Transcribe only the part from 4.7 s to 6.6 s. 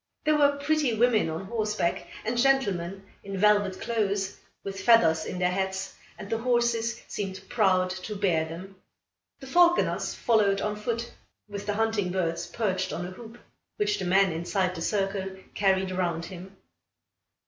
feathers in their hats, and the